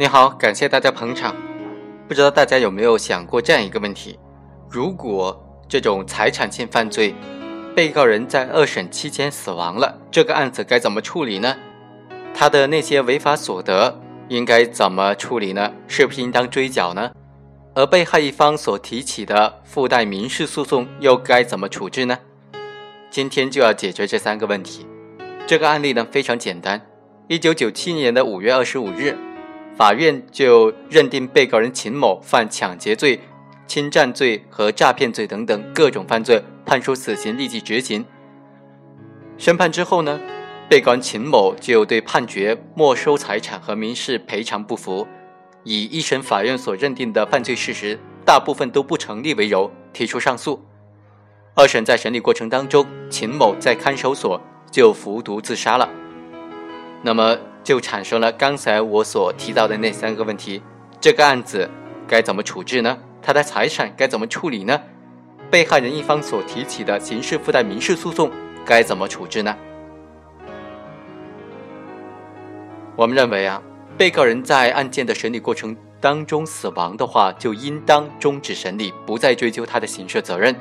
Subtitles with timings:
[0.00, 1.36] 你好，感谢大家捧场。
[2.08, 4.18] 不知道大家有没有想过这样一个问题：
[4.66, 5.38] 如果
[5.68, 7.14] 这种财产性犯罪，
[7.76, 11.54] 被告人在二审期间死亡了，这个案子该怎么处理呢？
[12.32, 15.70] 他的那些违法所得应该怎么处理呢？
[15.86, 17.10] 是不是应当追缴呢？
[17.74, 22.18] 而被害一方所提起的附带民事诉讼又该怎么处置呢？
[23.10, 24.86] 今天就要解决这三个问题。
[25.46, 26.80] 这个案例呢非常简单：
[27.28, 29.14] 一九九七年的五月二十五日。
[29.80, 33.18] 法院就认定被告人秦某犯抢劫罪、
[33.66, 38.04] 侵占罪和诈骗罪等等各种犯罪，判处死刑立即执行。
[39.38, 40.20] 宣判之后呢，
[40.68, 45.08] 被告人秦某就对判决没收财产和民事赔偿不服，
[45.64, 50.62] 以一审法院所认定的犯罪事实大部分都不成立为由提出上诉。
[51.54, 54.38] 二审在审理过程当中，秦某在看守所
[54.70, 55.88] 就服毒自杀了。
[57.02, 57.38] 那么。
[57.62, 60.62] 就产生了刚才我所提到的那三个问题：
[61.00, 61.68] 这个案子
[62.08, 62.96] 该怎么处置呢？
[63.22, 64.80] 他的财产该怎么处理呢？
[65.50, 68.30] 被害人一方所提起的刑事附带民事诉讼
[68.64, 69.54] 该怎么处置呢？
[72.96, 73.62] 我们认为啊，
[73.98, 80.56] 被告人在案件的审理过程当中死亡的话，就应当终止审理，不再追究他的刑事责任。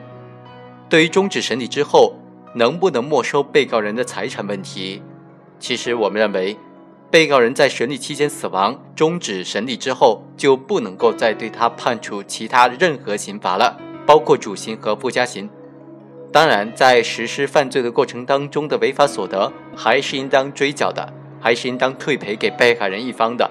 [0.89, 2.15] 对于终止审理之后
[2.55, 5.01] 能不能没收被告人的财产问题，
[5.59, 6.57] 其实我们认为。
[7.11, 15.49] 被告人在审理期间死亡，终止审理之后，就不能够再对他判处其他任何刑罚了，包括主刑和附加刑。
[16.31, 23.49] 当然，在实施犯罪的过程当中的违法所得，还是应当追缴的，还是应当退赔给被害人一方的。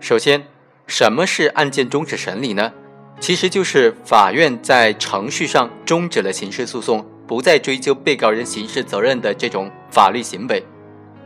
[0.00, 0.42] 首先，
[0.86, 2.72] 什么是案件终止审理呢？
[3.20, 10.64] 其实就是法院在程序上终止了刑事诉讼，不再追究被告人刑事责任的这种法律行为。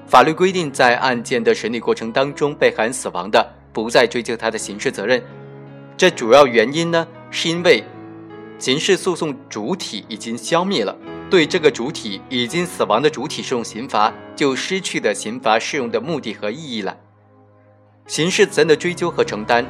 [0.06, 5.22] 法律规定，在案件的审理过程当中，被害人死亡的，不再追究他的刑事责任。
[5.96, 7.82] 这主要原因呢，是因为
[8.58, 10.96] 刑事诉讼主体已经消灭了，
[11.28, 16.96] 对这个主体已经死亡的主体适用刑罚，就失去了刑罚适用的目的和意义了。
[18.06, 19.66] 刑事责任的追究和承担，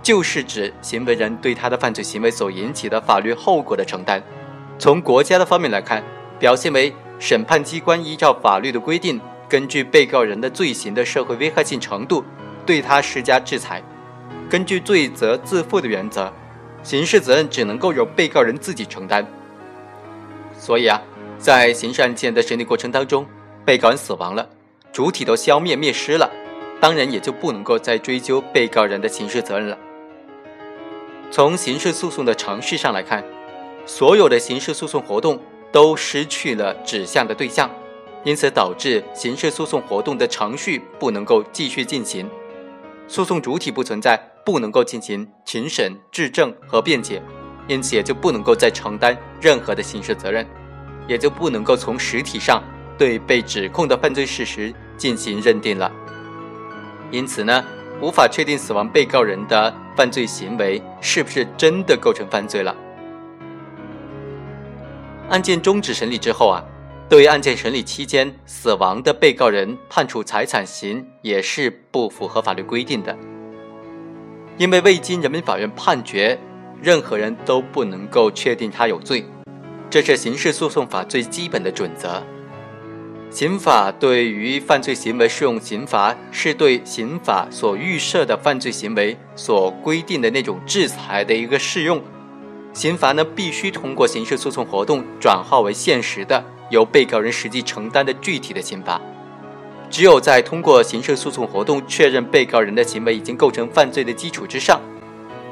[0.00, 4.22] 就是指行为人对他的犯罪行为所引起的法律后果的承担。
[4.78, 6.04] 从国家的方面来看，
[6.38, 9.20] 表现为审判机关依照法律的规定。
[9.50, 12.24] 根据被告人的罪行的社会危害性程度，
[12.64, 13.82] 对他施加制裁。
[14.48, 16.32] 根据罪责自负的原则，
[16.84, 19.26] 刑事责任只能够由被告人自己承担。
[20.56, 21.02] 所以啊，
[21.36, 23.26] 在刑事案件的审理过程当中，
[23.64, 24.48] 被告人死亡了，
[24.92, 26.30] 主体都消灭灭失了，
[26.80, 29.76] 当然也就不能够再追究被告人的刑事责任了。
[31.32, 33.24] 从刑事诉讼的程序上来看，
[33.84, 35.40] 所有的刑事诉讼活动
[35.72, 37.68] 都失去了指向的对象。
[38.22, 42.28] 因此导致刑事诉讼活动的程序不能够继续进行，
[43.08, 47.22] 诉讼主体不存在，不能够进行庭审、质证和辩解，
[47.66, 50.46] 因此也就不能够再承担任何的刑事责任，
[51.08, 52.62] 也就不能够从实体上
[52.98, 55.90] 对被指控的犯罪事实进行认定了。
[57.10, 57.64] 因此呢，
[58.02, 62.76] 无法确定死亡被告人的犯罪行为是不是真的构成犯罪了。
[65.30, 66.62] 案件终止审理之后啊。
[67.10, 73.18] 对于案件审理期间死亡的被告人判处财产刑也是不符合法律规定的，
[74.56, 76.38] 因为未经人民法院判决，
[76.80, 79.24] 任何人都不能够确定他有罪，
[79.90, 82.22] 这是刑事诉讼法最基本的准则。
[83.28, 92.00] 刑法对于犯罪行为适用刑罚，是对刑法所预设的犯罪行为所规定的那种制裁的一个适用。
[92.72, 96.44] 刑罚呢，必须通过刑事诉讼活动转化为现实的。
[96.70, 99.00] 由被告人实际承担的具体的刑罚，
[99.90, 104.80] 只有在通过刑事诉讼活动确认被告人的行为已经构成犯罪的基础之上，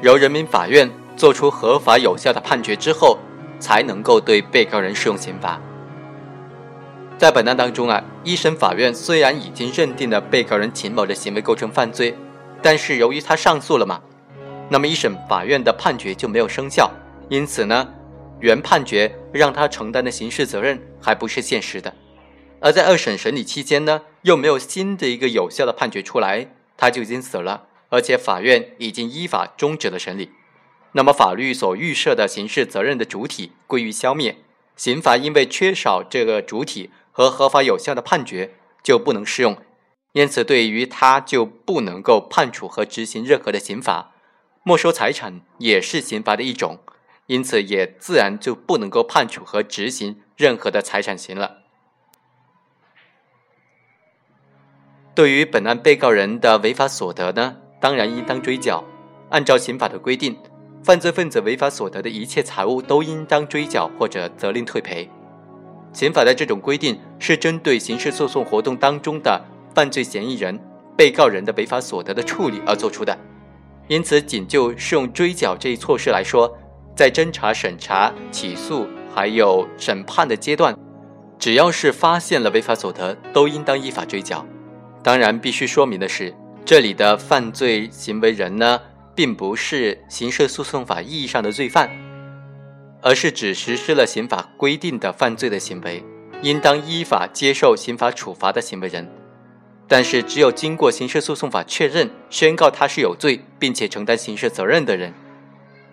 [0.01, 3.19] 由人民法院作出合法有效的判决之后，
[3.59, 5.61] 才能够对被告人适用刑罚。
[7.19, 12.17] 在本案当中啊，一审法院虽然已经认定了被告人秦某的行为构成犯罪，
[12.63, 14.01] 但是由于他上诉了嘛，
[14.69, 16.89] 那么一审法院的判决就没有生效，
[17.29, 17.89] 因此呢。
[18.41, 21.95] 原判决让他承担的刑事责任还不是现实的，
[22.61, 30.31] 而在二审审理期间呢，又没有新的一个有效的判决出来，他就已经死了，而且法院已经依法终止了审理，
[30.93, 34.37] 那么法律所预设的刑事责任的主体归于消灭，
[34.77, 39.57] 刑罚因为缺少这个主体和合法有效的判决就不能适用，
[40.13, 44.13] 因此对于他就不能够判处和执行任何的刑罚，
[44.63, 46.79] 没收财产也是刑罚的一种。
[47.29, 51.59] 因此，也自然就不能够判处和执行任何的财产刑了。
[55.15, 58.83] 对于本案被告人的违法所得呢，当然应当追缴。
[59.29, 60.39] 按照刑法的规定，
[60.83, 65.07] 犯罪分子违法所得的一切财物都应当追缴或者责令退赔。
[65.93, 70.59] 刑法的这种规定是针对刑事诉讼活动当中的犯罪嫌疑人、
[70.97, 73.19] 被告人的违法所得的处理而作出的，
[73.87, 76.57] 因此，仅就适用追缴这一措施来说，
[76.99, 78.85] 在侦查、审查、起诉
[79.15, 80.77] 还有审判的阶段，
[81.39, 84.45] 只要是发现了违法所得，都应当依法追缴。
[85.01, 86.35] 当然，必须说明的是，
[86.65, 88.81] 这里的犯罪行为人呢，
[89.15, 91.89] 并不是刑事诉讼法意义上的罪犯，
[93.01, 96.03] 而是指实施了刑法规定的犯罪的行为，
[96.43, 99.09] 应当依法接受刑法处罚的行为人。
[99.87, 105.15] 但是，只有经过刑事诉讼法确认、宣告他是有罪，并且承担刑事责任的人，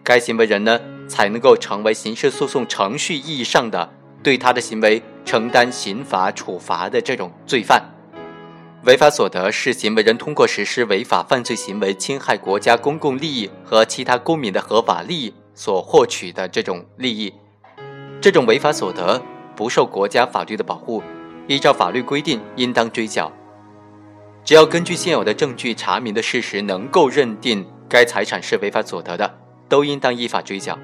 [0.04, 3.90] 该行为人呢，才能够成为刑事诉讼程序意义上的
[4.24, 7.84] 对他的行为承担刑法处罚的这种罪犯。
[8.84, 17.34] 违法所得是行为人通过实施违法犯罪行为侵害国家公共利益和其他公民的合法利益所获取的这种利益。
[18.22, 19.22] 这种违法所得
[19.56, 21.02] 不受国家法律的保护，
[21.48, 23.32] 依照法律规定应当追缴。
[24.44, 29.34] 只要根据现有的证据查明的事实能够认定该财产是违法所得的，
[29.68, 30.78] 都应当依法追缴。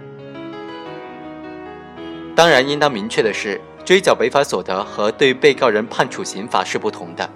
[2.35, 7.29] 当然，应当明确的是，追缴违法所得和对被告人判处刑罚是不同的。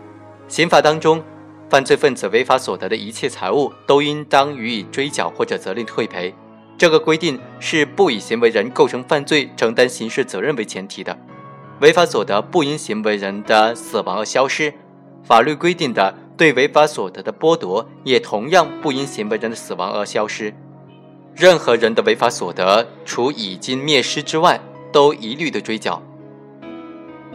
[0.48, 1.22] 刑法当中，
[1.70, 6.34] 犯罪分子违法所得的一切财物都应当予以追缴或者责令退赔。
[6.78, 11.18] 这个规定是不以行为人构成犯罪承担刑事责任为前提的。
[11.82, 14.74] 违法所得不因行为人的死亡而消失，
[15.24, 20.54] 法律规定的对违法所得的剥夺也同样不因行为人的死亡而消失。
[21.36, 24.60] 任何人的违法所得，除已经灭失之外，
[24.96, 26.02] 都一律的追缴。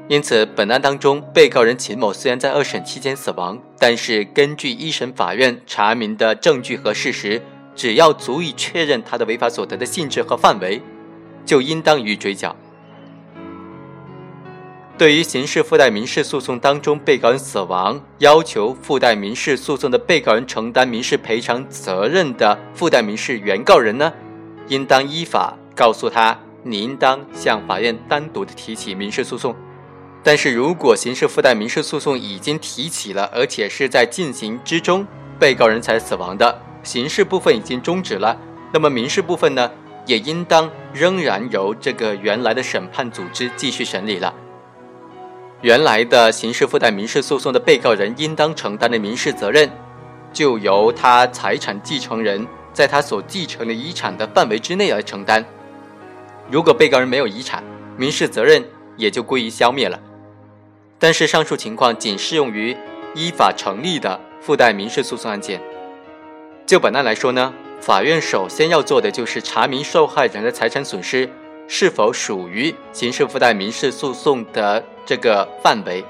[0.09, 7.43] 因此，本案当中，被告人秦某虽然在二审期间死亡，但是根据一审法院查明的证据和事实，
[7.77, 10.81] 只要足以确认他的违法所得的性质和范围，
[11.45, 12.57] 就应当予以追缴。
[14.97, 24.12] 对于刑事附带民事诉讼当中被告人死亡，要求附带民事诉讼的被告人承担民事赔偿责任的附带民事原告人呢，
[24.69, 29.55] 应当依法告诉他，你应当向法院单独的提起民事诉讼。
[30.23, 35.07] 但是如果刑事附带民事诉讼已经提起了，而且是在进行之中，
[35.39, 38.37] 被告人才死亡的，刑事部分已经终止了，
[38.73, 39.71] 那么民事部分呢，
[40.07, 44.35] 也应当仍然由这个原来的审判组织继续审理了。
[45.62, 49.71] 原来的刑事附带民事诉讼的被告人应当承担的民事责任，
[50.33, 55.43] 就由他财产继承人在他所继承的遗产的范围之内来承担。
[56.50, 57.62] 如果被告人没有遗产，
[57.97, 58.64] 民事责任
[58.97, 60.00] 也就归于消灭了。
[60.99, 62.76] 但是上述情况仅适用于
[63.14, 65.61] 依法成立的附带民事诉讼案件。
[66.67, 71.29] 就本案来说呢，法院首先要做的就是查明受害人的财产损失
[71.69, 76.05] 是否属于刑事附带民事诉讼的这个范围。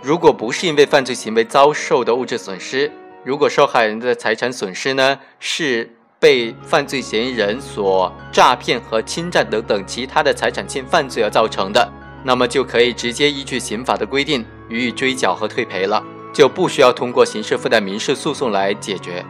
[0.00, 2.90] 如果不是因为犯罪行为遭受的物质损失，
[3.24, 5.93] 如果受害人的财产损失呢是
[6.24, 11.86] 被犯罪嫌疑人所诈骗和侵占等等其他的财产性犯罪而造成的。
[12.22, 16.02] 那么就可以直接依据刑法的规定予以追缴和退赔了，
[16.32, 19.22] 就不需要通过刑事附带民事诉讼来解决。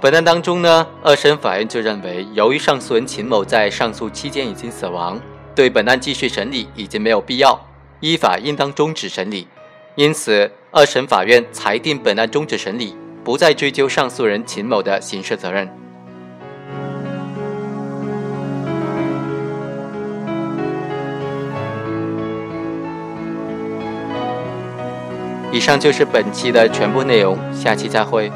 [0.00, 5.20] 本案当中呢，二审法院就认为，由于上诉人秦某在上诉期间已经死亡，
[5.54, 7.64] 对本案继续审理已经没有必要，
[8.00, 9.46] 依法应当终止审理。
[9.94, 15.68] 因此，二审法院裁定本案终止审理，不再追究上诉人秦某的刑事责任。
[25.52, 28.32] 以上就是本期的全部内容，下期再会。